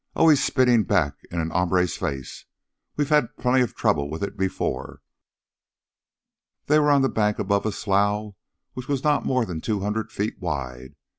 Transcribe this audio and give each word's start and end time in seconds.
"Always 0.15 0.43
spittin' 0.43 0.81
back 0.85 1.17
in 1.29 1.39
an 1.39 1.51
hombre's 1.51 1.95
face. 1.95 2.45
We've 2.97 3.09
had 3.09 3.37
plenty 3.37 3.61
of 3.61 3.75
trouble 3.75 4.09
with 4.09 4.23
it 4.23 4.35
before." 4.35 5.03
They 6.65 6.79
were 6.79 6.89
on 6.89 7.05
a 7.05 7.07
bank 7.07 7.37
above 7.37 7.67
a 7.67 7.71
slough 7.71 8.33
which 8.73 8.87
was 8.87 9.03
not 9.03 9.25
more 9.27 9.45
than 9.45 9.61
two 9.61 9.81
hundred 9.81 10.11
feet 10.11 10.41
wide. 10.41 10.95